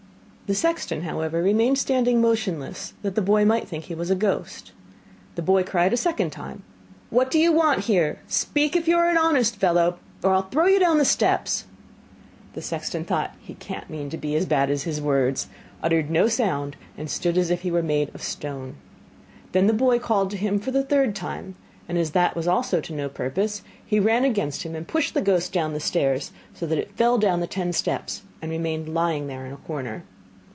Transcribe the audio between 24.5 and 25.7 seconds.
him and pushed the ghost